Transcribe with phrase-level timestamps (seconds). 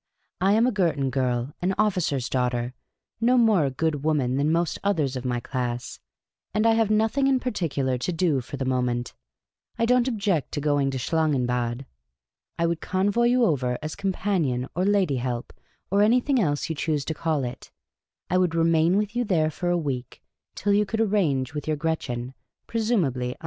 [0.41, 2.73] "I am a Girton girl, an officer's daughter,
[3.19, 5.99] no more a good woman than most others of my class;
[6.55, 9.13] and I have nothing in particular to do for the moment.
[9.77, 11.85] I don't object to going to Schlangenbad.
[12.57, 15.53] I would convoy you over, as companion, or lady help,
[15.91, 17.69] or anything else you choose to call it;
[18.27, 20.23] I would remain with you there for a week,
[20.55, 22.33] till you could arrange with your Gretchen,
[22.65, 23.39] presumably un.